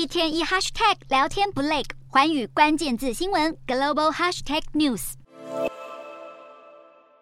[0.00, 5.12] 一天一 hashtag 聊天不累，环宇关键字新闻 global hashtag news。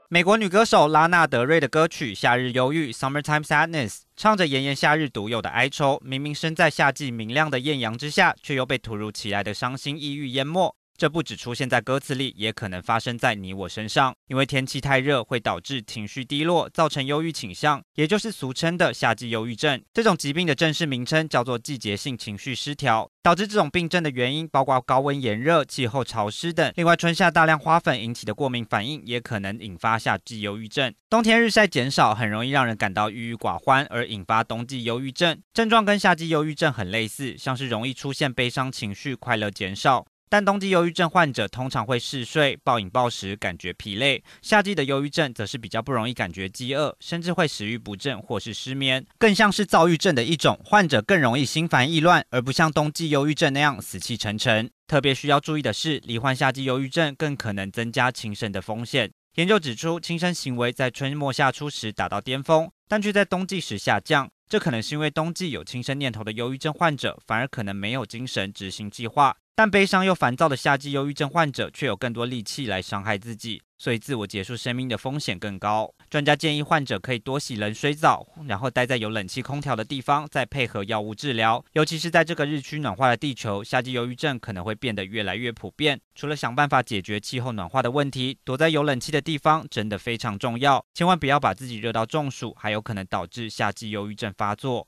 [0.09, 10.73] 美国女歌手拉娜德瑞的歌曲《夏日忧郁》（Summertime Sadness） 唱着炎炎夏日独有的哀愁，明明身在夏季明亮的艳阳之下，却又被突如其来的伤心抑郁淹没。
[10.99, 14.13] 这不只出现在歌词里，也可能发生在你我身上。
[14.27, 19.81] 因为天气太热，会导致情绪低落，造成忧郁倾向，也就是俗称的夏季忧郁症。
[19.95, 23.09] 这种疾病的正式名称叫做季节性情绪失调。
[23.23, 26.73] 导致这种病症的原因包括高温炎热、气候潮湿等。
[26.77, 30.93] 另外，春夏大量花粉引起的过敏反应，也可能引发夏季忧郁症。
[31.11, 35.39] 冬天日晒减少，很容易让人感到郁郁寡欢，而引发冬季忧郁症。
[35.53, 40.07] 症状跟夏季忧郁症很类似，像是容易出现悲伤情绪、快乐减少。
[40.29, 50.59] 但冬季忧郁症患者通常会嗜睡、暴饮暴食，感觉疲累；夏季的忧郁症则是比较不容易感觉饥饿，甚至会食欲不振或是失眠，更像是躁郁症的一种。
[50.65, 54.71] 患者更容易心烦意乱，而不像冬季忧郁症那样死气沉沉。
[54.87, 59.11] 特别需要注意的是，罹患夏季忧郁症更可能增加轻生的风险。
[59.35, 64.29] 研究指出，轻生行为在春末夏初时达到巅峰，但却在冬季时下降。
[64.49, 69.37] 这可能是因为冬季有轻生念头的忧郁症患者，反而可能没有精神执行计划。
[69.59, 75.93] 但悲伤又烦躁的夏季忧郁症患者却有更多力气来伤害自己，所以自我结束生命的风险更高。
[76.09, 81.65] 专家建议患者可以多洗冷水澡，然后待在有冷气空调的地方，再配合药物治疗。
[81.73, 86.01] 尤其是在这个日趋暖化的地球，夏季忧郁症可能会变得越来越普遍。
[86.15, 90.81] 除了想办法解决气候暖化的问题，躲在有冷气的地方真的非常重要。
[90.95, 94.87] 千万不要把自己热到中暑，还有可能导致夏季忧郁症发作。